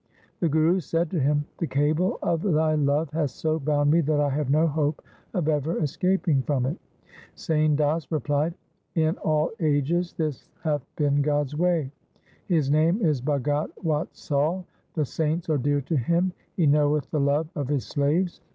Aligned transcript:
The 0.39 0.49
Guru 0.49 0.79
said 0.79 1.11
to 1.11 1.19
him,' 1.19 1.45
The 1.59 1.67
cable 1.67 2.17
of 2.23 2.41
thy 2.41 2.73
love 2.73 3.11
hath 3.11 3.29
so 3.29 3.59
bound 3.59 3.91
me 3.91 4.01
that 4.01 4.19
I 4.19 4.31
have 4.31 4.49
no 4.49 4.65
hope 4.65 5.03
of 5.35 5.47
ever 5.47 5.77
escaping 5.77 6.41
from 6.41 6.65
it.' 6.65 6.79
Sain 7.35 7.75
Das 7.75 8.11
replied,' 8.11 8.55
In 8.95 9.15
all 9.19 9.51
ages 9.59 10.13
this 10.13 10.49
hath 10.63 10.83
been 10.95 11.21
God's 11.21 11.55
way. 11.55 11.91
His 12.47 12.71
name 12.71 12.99
is 13.05 13.21
Bhagat 13.21 13.69
Watsal— 13.85 14.65
the 14.95 15.05
saints 15.05 15.51
are 15.51 15.59
dear 15.59 15.81
to 15.81 15.97
Him— 15.97 16.33
He 16.57 16.65
knoweth 16.65 17.11
the 17.11 17.19
love 17.21 17.49
of 17.55 17.67
His 17.67 17.85
slaves. 17.85 18.41